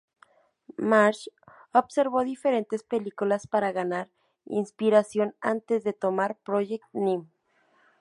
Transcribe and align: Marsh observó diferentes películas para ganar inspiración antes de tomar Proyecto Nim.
Marsh 0.79 1.27
observó 1.73 2.23
diferentes 2.23 2.81
películas 2.81 3.45
para 3.45 3.71
ganar 3.71 4.09
inspiración 4.45 5.35
antes 5.41 5.83
de 5.83 5.93
tomar 5.93 6.39
Proyecto 6.43 6.87
Nim. 6.93 7.29